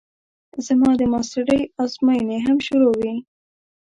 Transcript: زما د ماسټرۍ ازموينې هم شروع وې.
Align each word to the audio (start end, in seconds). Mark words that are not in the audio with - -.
زما 0.65 0.89
د 0.99 1.01
ماسټرۍ 1.13 1.61
ازموينې 1.83 2.37
هم 2.45 2.57
شروع 2.67 2.93
وې. 2.99 3.13